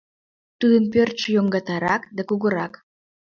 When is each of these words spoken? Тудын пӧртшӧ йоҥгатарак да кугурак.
Тудын 0.59 0.83
пӧртшӧ 0.93 1.27
йоҥгатарак 1.35 2.01
да 2.15 2.21
кугурак. 2.29 2.73